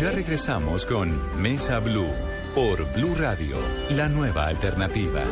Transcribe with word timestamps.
Ya 0.00 0.10
regresamos 0.10 0.86
con 0.86 1.10
Mesa 1.42 1.78
Blue 1.78 2.08
por 2.54 2.90
Blue 2.94 3.14
Radio, 3.16 3.58
la 3.90 4.08
nueva 4.08 4.46
alternativa. 4.46 5.22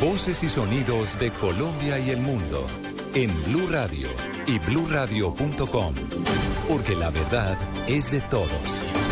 Voces 0.00 0.42
y 0.42 0.48
sonidos 0.48 1.18
de 1.18 1.30
Colombia 1.32 1.98
y 1.98 2.12
el 2.12 2.20
mundo 2.22 2.66
en 3.12 3.30
Blue 3.44 3.68
Radio 3.70 4.08
y 4.46 4.58
bluradio.com, 4.60 5.94
porque 6.66 6.96
la 6.96 7.10
verdad 7.10 7.58
es 7.86 8.10
de 8.10 8.22
todos. 8.22 9.03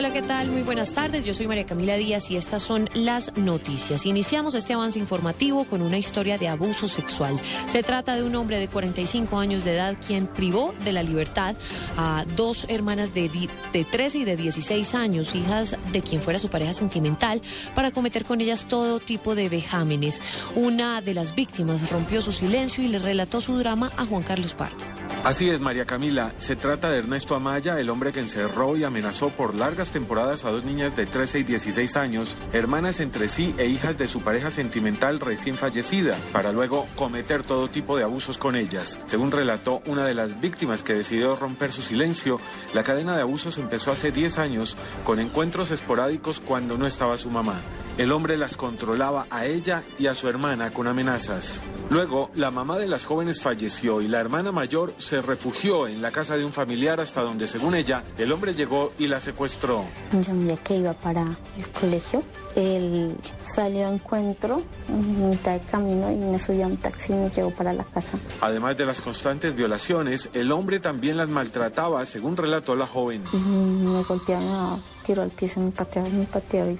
Hola, 0.00 0.14
¿qué 0.14 0.22
tal? 0.22 0.50
Muy 0.50 0.62
buenas 0.62 0.94
tardes. 0.94 1.26
Yo 1.26 1.34
soy 1.34 1.46
María 1.46 1.66
Camila 1.66 1.94
Díaz 1.96 2.30
y 2.30 2.36
estas 2.38 2.62
son 2.62 2.88
las 2.94 3.36
noticias. 3.36 4.06
Iniciamos 4.06 4.54
este 4.54 4.72
avance 4.72 4.98
informativo 4.98 5.66
con 5.66 5.82
una 5.82 5.98
historia 5.98 6.38
de 6.38 6.48
abuso 6.48 6.88
sexual. 6.88 7.38
Se 7.66 7.82
trata 7.82 8.16
de 8.16 8.22
un 8.22 8.34
hombre 8.34 8.58
de 8.58 8.66
45 8.66 9.38
años 9.38 9.62
de 9.62 9.74
edad 9.74 9.98
quien 10.06 10.26
privó 10.26 10.74
de 10.84 10.92
la 10.92 11.02
libertad 11.02 11.54
a 11.98 12.24
dos 12.34 12.64
hermanas 12.70 13.12
de, 13.12 13.30
de 13.74 13.84
13 13.84 14.16
y 14.16 14.24
de 14.24 14.36
16 14.38 14.94
años, 14.94 15.34
hijas 15.34 15.76
de 15.92 16.00
quien 16.00 16.22
fuera 16.22 16.38
su 16.38 16.48
pareja 16.48 16.72
sentimental, 16.72 17.42
para 17.74 17.90
cometer 17.90 18.24
con 18.24 18.40
ellas 18.40 18.64
todo 18.70 19.00
tipo 19.00 19.34
de 19.34 19.50
vejámenes. 19.50 20.22
Una 20.54 21.02
de 21.02 21.12
las 21.12 21.34
víctimas 21.34 21.90
rompió 21.90 22.22
su 22.22 22.32
silencio 22.32 22.82
y 22.82 22.88
le 22.88 23.00
relató 23.00 23.42
su 23.42 23.58
drama 23.58 23.92
a 23.98 24.06
Juan 24.06 24.22
Carlos 24.22 24.54
Pardo. 24.54 24.99
Así 25.22 25.50
es, 25.50 25.60
María 25.60 25.84
Camila. 25.84 26.32
Se 26.38 26.56
trata 26.56 26.90
de 26.90 26.98
Ernesto 26.98 27.34
Amaya, 27.34 27.78
el 27.78 27.90
hombre 27.90 28.10
que 28.10 28.20
encerró 28.20 28.74
y 28.78 28.84
amenazó 28.84 29.28
por 29.28 29.54
largas 29.54 29.90
temporadas 29.90 30.46
a 30.46 30.50
dos 30.50 30.64
niñas 30.64 30.96
de 30.96 31.04
13 31.04 31.40
y 31.40 31.42
16 31.42 31.96
años, 31.98 32.38
hermanas 32.54 33.00
entre 33.00 33.28
sí 33.28 33.54
e 33.58 33.66
hijas 33.66 33.98
de 33.98 34.08
su 34.08 34.22
pareja 34.22 34.50
sentimental 34.50 35.20
recién 35.20 35.56
fallecida, 35.56 36.16
para 36.32 36.52
luego 36.52 36.86
cometer 36.96 37.42
todo 37.42 37.68
tipo 37.68 37.98
de 37.98 38.04
abusos 38.04 38.38
con 38.38 38.56
ellas. 38.56 38.98
Según 39.04 39.30
relató 39.30 39.82
una 39.84 40.06
de 40.06 40.14
las 40.14 40.40
víctimas 40.40 40.82
que 40.82 40.94
decidió 40.94 41.36
romper 41.36 41.70
su 41.70 41.82
silencio, 41.82 42.40
la 42.72 42.82
cadena 42.82 43.14
de 43.14 43.20
abusos 43.20 43.58
empezó 43.58 43.92
hace 43.92 44.12
10 44.12 44.38
años 44.38 44.74
con 45.04 45.20
encuentros 45.20 45.70
esporádicos 45.70 46.40
cuando 46.40 46.78
no 46.78 46.86
estaba 46.86 47.18
su 47.18 47.30
mamá. 47.30 47.60
El 48.00 48.12
hombre 48.12 48.38
las 48.38 48.56
controlaba 48.56 49.26
a 49.28 49.44
ella 49.44 49.82
y 49.98 50.06
a 50.06 50.14
su 50.14 50.26
hermana 50.26 50.70
con 50.70 50.86
amenazas. 50.86 51.60
Luego, 51.90 52.30
la 52.34 52.50
mamá 52.50 52.78
de 52.78 52.88
las 52.88 53.04
jóvenes 53.04 53.42
falleció 53.42 54.00
y 54.00 54.08
la 54.08 54.20
hermana 54.20 54.52
mayor 54.52 54.94
se 54.96 55.20
refugió 55.20 55.86
en 55.86 56.00
la 56.00 56.10
casa 56.10 56.38
de 56.38 56.46
un 56.46 56.52
familiar 56.54 56.98
hasta 56.98 57.20
donde, 57.20 57.46
según 57.46 57.74
ella, 57.74 58.02
el 58.16 58.32
hombre 58.32 58.54
llegó 58.54 58.94
y 58.98 59.06
la 59.06 59.20
secuestró. 59.20 59.84
Un 60.14 60.46
día 60.46 60.56
que 60.56 60.76
iba 60.76 60.94
para 60.94 61.26
el 61.58 61.68
colegio, 61.78 62.22
él 62.56 63.14
salió 63.44 63.86
a 63.86 63.90
encuentro 63.90 64.62
en 64.88 65.28
mitad 65.28 65.60
de 65.60 65.60
camino 65.66 66.10
y 66.10 66.16
me 66.16 66.38
subió 66.38 66.64
a 66.64 66.68
un 66.68 66.78
taxi 66.78 67.12
y 67.12 67.16
me 67.16 67.28
llevó 67.28 67.50
para 67.50 67.74
la 67.74 67.84
casa. 67.84 68.18
Además 68.40 68.78
de 68.78 68.86
las 68.86 69.02
constantes 69.02 69.54
violaciones, 69.54 70.30
el 70.32 70.52
hombre 70.52 70.80
también 70.80 71.18
las 71.18 71.28
maltrataba, 71.28 72.06
según 72.06 72.38
relató 72.38 72.74
la 72.76 72.86
joven. 72.86 73.22
Me 73.34 74.02
golpeaba, 74.04 74.76
me 74.76 74.82
tiró 75.04 75.20
al 75.20 75.30
piso, 75.30 75.60
me 75.60 75.70
pateaba, 75.70 76.08
me 76.08 76.24
pateaba 76.24 76.70
y 76.70 76.78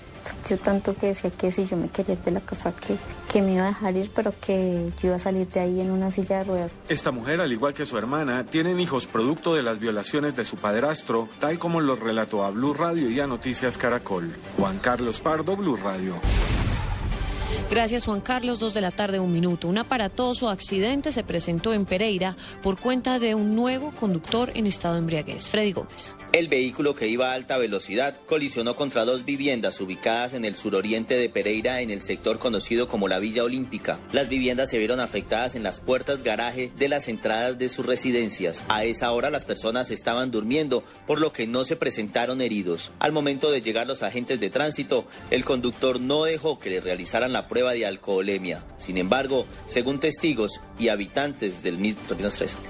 yo 0.49 0.59
tanto 0.59 0.95
que 0.95 1.07
decía 1.07 1.31
que 1.31 1.53
si 1.53 1.67
yo 1.67 1.77
me 1.77 1.89
quería 1.89 2.15
ir 2.15 2.21
de 2.21 2.31
la 2.31 2.41
casa, 2.41 2.73
que, 2.73 2.97
que 3.31 3.43
me 3.43 3.55
iba 3.55 3.65
a 3.65 3.69
dejar 3.69 3.97
ir, 3.97 4.11
pero 4.15 4.33
que 4.41 4.91
yo 5.01 5.09
iba 5.09 5.17
a 5.17 5.21
salir 5.21 5.49
de 5.49 5.61
ahí 5.61 5.81
en 5.81 5.91
una 5.91 6.11
silla 6.11 6.39
de 6.39 6.45
ruedas. 6.45 6.77
Esta 6.89 7.11
mujer, 7.11 7.41
al 7.41 7.53
igual 7.53 7.75
que 7.75 7.87
su 7.87 7.97
hermana, 7.97 8.45
tienen 8.45 8.81
hijos 8.81 9.07
producto 9.07 9.55
de 9.55 9.62
las 9.62 9.79
violaciones 9.79 10.37
de 10.37 10.45
su 10.45 10.57
padrastro, 10.57 11.29
tal 11.39 11.59
como 11.59 11.81
lo 11.81 11.97
relató 11.97 12.45
a 12.45 12.51
Blue 12.51 12.75
Radio 12.75 13.11
y 13.11 13.21
a 13.21 13.27
Noticias 13.27 13.79
Caracol. 13.79 14.35
Juan 14.59 14.79
Carlos 14.79 15.21
Pardo, 15.21 15.57
Blue 15.57 15.77
Radio. 15.77 16.21
Gracias 17.70 18.05
Juan 18.05 18.20
Carlos, 18.20 18.59
dos 18.59 18.75
de 18.75 18.81
la 18.81 18.91
tarde, 18.91 19.20
un 19.20 19.33
minuto. 19.33 19.69
Un 19.69 19.79
aparatoso 19.79 20.48
accidente 20.48 21.12
se 21.12 21.23
presentó 21.23 21.73
en 21.73 21.87
Pereira 21.87 22.37
por 22.62 22.79
cuenta 22.79 23.19
de 23.19 23.34
un 23.34 23.55
nuevo 23.55 23.93
conductor 23.93 24.51
en 24.55 24.67
estado 24.67 24.95
de 24.95 25.01
embriaguez. 25.01 25.48
Freddy 25.48 25.73
Gómez. 25.73 26.16
El 26.33 26.49
vehículo 26.49 26.94
que 26.94 27.09
iba 27.09 27.31
a 27.31 27.34
alta 27.34 27.59
velocidad 27.59 28.16
colisionó 28.27 28.75
contra 28.75 29.05
dos 29.05 29.25
viviendas 29.25 29.81
ubicadas 29.81 30.34
en 30.34 30.44
el 30.44 30.56
suroriente 30.56 31.16
de 31.16 31.28
Pereira 31.28 31.81
en 31.81 31.91
el 31.91 32.03
sector 32.03 32.38
conocido 32.38 32.88
como 32.88 33.09
la 33.09 33.19
Villa 33.19 33.44
Olímpica. 33.44 34.00
Las 34.12 34.28
viviendas 34.28 34.71
se 34.71 34.78
vieron 34.78 35.00
afectadas 35.00 35.55
en 35.55 35.62
las 35.62 35.81
puertas 35.81 36.22
garaje 36.22 36.72
de 36.77 36.88
las 36.88 37.09
entradas 37.09 37.59
de 37.59 37.69
sus 37.69 37.87
residencias. 37.87 38.65
A 38.69 38.84
esa 38.84 39.12
hora 39.12 39.31
las 39.31 39.44
personas 39.44 39.91
estaban 39.91 40.31
durmiendo, 40.31 40.84
por 41.06 41.21
lo 41.21 41.32
que 41.32 41.47
no 41.47 41.65
se 41.65 41.77
presentaron 41.77 42.41
heridos. 42.41 42.93
Al 42.99 43.12
momento 43.12 43.50
de 43.50 43.62
llegar 43.62 43.87
los 43.87 44.03
agentes 44.03 44.41
de 44.41 44.50
tránsito, 44.50 45.06
el 45.31 45.44
conductor 45.44 46.00
no 46.00 46.25
dejó 46.25 46.59
que 46.59 46.71
le 46.71 46.81
realizaran 46.81 47.32
la 47.32 47.40
prueba 47.49 47.73
de 47.73 47.87
alcoholemia. 47.87 48.65
Sin 48.78 48.99
embargo, 48.99 49.47
según 49.67 50.01
testigos 50.01 50.61
y 50.78 50.89
habitantes 50.89 51.62
del 51.62 51.78
mismo 51.78 52.01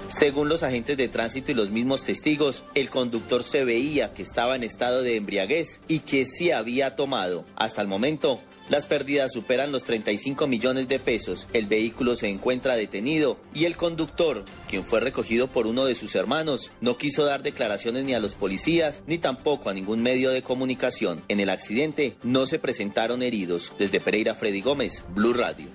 según 0.07 0.49
los 0.49 0.63
agentes 0.63 0.97
de 0.97 1.07
tránsito 1.07 1.51
y 1.51 1.55
los 1.55 1.69
mismos 1.69 2.03
testigos, 2.03 2.63
el 2.75 2.89
conductor 2.89 3.43
se 3.43 3.65
veía 3.65 4.13
que 4.13 4.23
estaba 4.23 4.55
en 4.55 4.63
estado 4.63 5.01
de 5.01 5.15
embriaguez 5.15 5.79
y 5.87 5.99
que 5.99 6.25
sí 6.25 6.51
había 6.51 6.95
tomado. 6.95 7.45
Hasta 7.55 7.81
el 7.81 7.87
momento, 7.87 8.39
las 8.69 8.85
pérdidas 8.85 9.33
superan 9.33 9.71
los 9.71 9.83
35 9.83 10.47
millones 10.47 10.87
de 10.87 10.99
pesos. 10.99 11.47
El 11.51 11.65
vehículo 11.65 12.15
se 12.15 12.29
encuentra 12.29 12.75
detenido 12.75 13.37
y 13.53 13.65
el 13.65 13.75
conductor, 13.75 14.45
quien 14.69 14.85
fue 14.85 14.99
recogido 15.01 15.47
por 15.47 15.67
uno 15.67 15.85
de 15.85 15.95
sus 15.95 16.15
hermanos, 16.15 16.71
no 16.79 16.97
quiso 16.97 17.25
dar 17.25 17.43
declaraciones 17.43 18.05
ni 18.05 18.13
a 18.13 18.19
los 18.19 18.35
policías 18.35 19.03
ni 19.07 19.17
tampoco 19.17 19.69
a 19.69 19.73
ningún 19.73 20.01
medio 20.01 20.29
de 20.29 20.41
comunicación. 20.41 21.21
En 21.27 21.39
el 21.39 21.49
accidente 21.49 22.15
no 22.23 22.45
se 22.45 22.59
presentaron 22.59 23.23
heridos. 23.23 23.73
Desde 23.77 23.99
Pereira, 23.99 24.35
Freddy 24.35 24.60
Gómez, 24.61 25.05
Blue 25.13 25.33
Radio. 25.33 25.67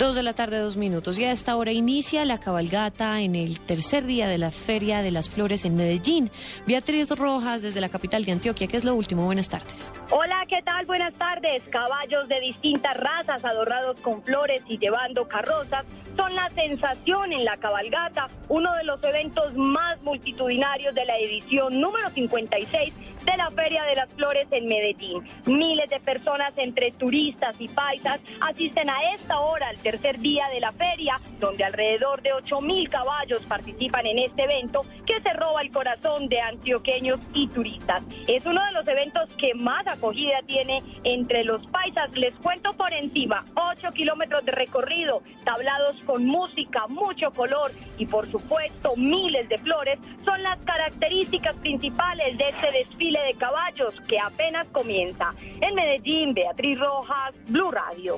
Dos 0.00 0.16
de 0.16 0.22
la 0.22 0.32
tarde, 0.32 0.58
dos 0.58 0.78
minutos. 0.78 1.18
Y 1.18 1.24
a 1.24 1.30
esta 1.30 1.54
hora 1.56 1.72
inicia 1.72 2.24
la 2.24 2.40
cabalgata 2.40 3.20
en 3.20 3.34
el 3.34 3.60
tercer 3.60 4.06
día 4.06 4.28
de 4.28 4.38
la 4.38 4.50
Feria 4.50 5.02
de 5.02 5.10
las 5.10 5.28
Flores 5.28 5.66
en 5.66 5.76
Medellín. 5.76 6.30
Beatriz 6.66 7.10
Rojas, 7.10 7.60
desde 7.60 7.82
la 7.82 7.90
capital 7.90 8.24
de 8.24 8.32
Antioquia, 8.32 8.66
¿qué 8.66 8.78
es 8.78 8.84
lo 8.84 8.94
último? 8.94 9.26
Buenas 9.26 9.50
tardes. 9.50 9.92
Hola, 10.10 10.46
¿qué 10.48 10.62
tal? 10.64 10.86
Buenas 10.86 11.12
tardes. 11.12 11.62
Caballos 11.68 12.26
de 12.28 12.40
distintas 12.40 12.96
razas 12.96 13.44
adornados 13.44 14.00
con 14.00 14.22
flores 14.22 14.62
y 14.68 14.78
llevando 14.78 15.28
carrozas 15.28 15.84
son 16.16 16.34
la 16.34 16.48
sensación 16.50 17.32
en 17.32 17.44
la 17.44 17.56
cabalgata, 17.56 18.28
uno 18.48 18.74
de 18.74 18.84
los 18.84 19.02
eventos 19.04 19.54
más 19.54 20.00
multitudinarios 20.02 20.94
de 20.94 21.04
la 21.04 21.16
edición 21.18 21.80
número 21.80 22.10
56 22.10 22.94
de 23.24 23.36
la 23.36 23.50
Feria 23.50 23.84
de 23.84 23.96
las 23.96 24.10
Flores 24.12 24.46
en 24.50 24.66
Medellín. 24.66 25.22
Miles 25.46 25.88
de 25.88 26.00
personas 26.00 26.52
entre 26.56 26.90
turistas 26.92 27.54
y 27.58 27.68
paisas 27.68 28.20
asisten 28.40 28.90
a 28.90 28.98
esta 29.14 29.40
hora 29.40 29.68
al 29.68 29.78
día 29.98 30.48
de 30.52 30.60
la 30.60 30.72
feria, 30.72 31.20
donde 31.38 31.64
alrededor 31.64 32.22
de 32.22 32.32
8 32.32 32.60
mil 32.60 32.88
caballos 32.88 33.40
participan 33.48 34.06
en 34.06 34.18
este 34.18 34.44
evento 34.44 34.82
que 35.06 35.20
se 35.20 35.32
roba 35.32 35.62
el 35.62 35.70
corazón 35.70 36.28
de 36.28 36.40
antioqueños 36.40 37.20
y 37.34 37.48
turistas. 37.48 38.02
Es 38.28 38.44
uno 38.46 38.64
de 38.64 38.72
los 38.72 38.86
eventos 38.86 39.32
que 39.34 39.54
más 39.54 39.86
acogida 39.86 40.38
tiene 40.46 40.82
entre 41.04 41.44
los 41.44 41.66
paisas. 41.68 42.14
Les 42.16 42.32
cuento 42.34 42.72
por 42.74 42.92
encima, 42.92 43.44
8 43.54 43.90
kilómetros 43.92 44.44
de 44.44 44.52
recorrido, 44.52 45.22
tablados 45.44 45.96
con 46.04 46.24
música, 46.24 46.86
mucho 46.88 47.30
color 47.30 47.72
y 47.98 48.06
por 48.06 48.30
supuesto 48.30 48.94
miles 48.96 49.48
de 49.48 49.58
flores 49.58 49.98
son 50.24 50.42
las 50.42 50.58
características 50.60 51.56
principales 51.56 52.36
de 52.38 52.48
este 52.48 52.70
desfile 52.70 53.20
de 53.20 53.34
caballos 53.34 53.94
que 54.08 54.18
apenas 54.18 54.66
comienza. 54.68 55.34
En 55.60 55.74
Medellín, 55.74 56.34
Beatriz 56.34 56.78
Rojas, 56.78 57.34
Blue 57.48 57.70
Radio. 57.70 58.16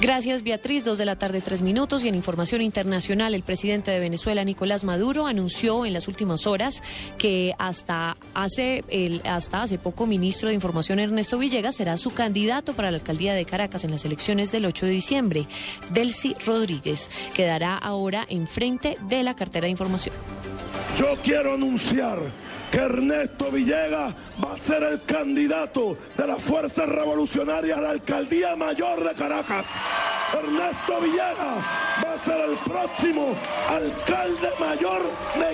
Gracias, 0.00 0.42
Beatriz. 0.42 0.84
Dos 0.84 0.98
de 0.98 1.06
la 1.06 1.16
tarde, 1.16 1.40
tres 1.40 1.62
minutos. 1.62 2.04
Y 2.04 2.08
en 2.08 2.14
información 2.14 2.60
internacional, 2.60 3.34
el 3.34 3.42
presidente 3.42 3.90
de 3.90 4.00
Venezuela, 4.00 4.44
Nicolás 4.44 4.84
Maduro, 4.84 5.26
anunció 5.26 5.86
en 5.86 5.92
las 5.92 6.08
últimas 6.08 6.46
horas 6.46 6.82
que 7.16 7.54
hasta 7.58 8.16
hace, 8.34 8.84
el, 8.88 9.22
hasta 9.24 9.62
hace 9.62 9.78
poco, 9.78 10.06
ministro 10.06 10.48
de 10.48 10.54
Información 10.54 10.98
Ernesto 10.98 11.38
Villegas 11.38 11.76
será 11.76 11.96
su 11.96 12.12
candidato 12.12 12.74
para 12.74 12.90
la 12.90 12.98
alcaldía 12.98 13.34
de 13.34 13.44
Caracas 13.44 13.84
en 13.84 13.92
las 13.92 14.04
elecciones 14.04 14.52
del 14.52 14.66
8 14.66 14.86
de 14.86 14.92
diciembre. 14.92 15.46
Delcy 15.90 16.36
Rodríguez 16.44 17.08
quedará 17.34 17.76
ahora 17.76 18.26
enfrente 18.28 18.98
de 19.08 19.22
la 19.22 19.34
cartera 19.34 19.66
de 19.66 19.70
información. 19.70 20.14
Yo 20.98 21.16
quiero 21.22 21.54
anunciar 21.54 22.20
que 22.74 22.80
Ernesto 22.80 23.52
Villegas 23.52 24.12
va 24.44 24.54
a 24.54 24.58
ser 24.58 24.82
el 24.82 25.00
candidato 25.04 25.96
de 26.16 26.26
las 26.26 26.42
fuerzas 26.42 26.88
revolucionarias 26.88 27.78
a 27.78 27.80
la 27.80 27.90
alcaldía 27.90 28.56
mayor 28.56 29.08
de 29.08 29.14
Caracas. 29.14 29.66
Ernesto 30.32 31.00
Villegas 31.00 31.58
va 32.04 32.14
a 32.14 32.18
ser 32.18 32.40
el 32.50 32.56
próximo 32.58 33.36
alcalde 33.68 34.48
mayor 34.58 35.02
de 35.38 35.53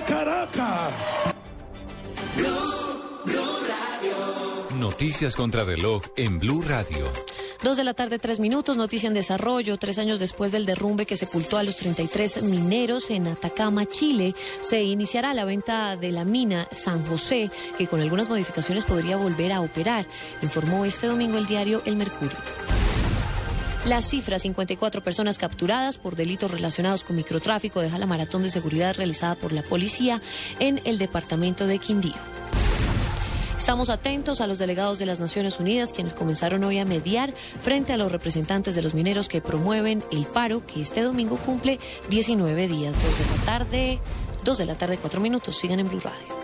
Noticias 5.01 5.35
contra 5.35 5.63
reloj 5.63 6.03
en 6.15 6.37
Blue 6.37 6.61
Radio. 6.61 7.11
Dos 7.63 7.75
de 7.75 7.83
la 7.83 7.95
tarde, 7.95 8.19
tres 8.19 8.39
minutos, 8.39 8.77
noticia 8.77 9.07
en 9.07 9.15
desarrollo. 9.15 9.77
Tres 9.77 9.97
años 9.97 10.19
después 10.19 10.51
del 10.51 10.67
derrumbe 10.67 11.07
que 11.07 11.17
sepultó 11.17 11.57
a 11.57 11.63
los 11.63 11.77
33 11.77 12.43
mineros 12.43 13.09
en 13.09 13.25
Atacama, 13.25 13.87
Chile, 13.87 14.35
se 14.61 14.83
iniciará 14.83 15.33
la 15.33 15.43
venta 15.43 15.97
de 15.97 16.11
la 16.11 16.23
mina 16.23 16.67
San 16.71 17.03
José, 17.03 17.49
que 17.79 17.87
con 17.87 17.99
algunas 17.99 18.29
modificaciones 18.29 18.85
podría 18.85 19.17
volver 19.17 19.53
a 19.53 19.61
operar, 19.61 20.05
informó 20.43 20.85
este 20.85 21.07
domingo 21.07 21.39
el 21.39 21.47
diario 21.47 21.81
El 21.85 21.95
Mercurio. 21.95 22.37
La 23.87 24.03
cifra, 24.03 24.37
54 24.37 25.03
personas 25.03 25.39
capturadas 25.39 25.97
por 25.97 26.15
delitos 26.15 26.51
relacionados 26.51 27.03
con 27.03 27.15
microtráfico, 27.15 27.81
deja 27.81 27.97
la 27.97 28.05
maratón 28.05 28.43
de 28.43 28.51
seguridad 28.51 28.95
realizada 28.95 29.33
por 29.33 29.51
la 29.51 29.63
policía 29.63 30.21
en 30.59 30.79
el 30.83 30.99
departamento 30.99 31.65
de 31.65 31.79
Quindío. 31.79 32.30
Estamos 33.71 33.89
atentos 33.89 34.41
a 34.41 34.47
los 34.47 34.59
delegados 34.59 34.99
de 34.99 35.05
las 35.05 35.21
Naciones 35.21 35.57
Unidas, 35.57 35.93
quienes 35.93 36.13
comenzaron 36.13 36.65
hoy 36.65 36.77
a 36.79 36.83
mediar 36.83 37.33
frente 37.61 37.93
a 37.93 37.97
los 37.97 38.11
representantes 38.11 38.75
de 38.75 38.81
los 38.81 38.93
mineros 38.93 39.29
que 39.29 39.39
promueven 39.39 40.03
el 40.11 40.25
paro, 40.25 40.61
que 40.65 40.81
este 40.81 40.99
domingo 40.99 41.37
cumple 41.37 41.79
19 42.09 42.67
días, 42.67 42.97
2 43.01 43.17
de 43.17 43.37
la 43.37 43.45
tarde, 43.45 43.99
2 44.43 44.57
de 44.57 44.65
la 44.65 44.75
tarde, 44.75 44.97
4 44.97 45.21
minutos. 45.21 45.57
Sigan 45.57 45.79
en 45.79 45.87
Blue 45.87 46.01
Radio. 46.01 46.40